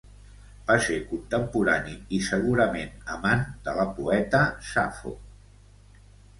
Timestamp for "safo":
4.73-5.17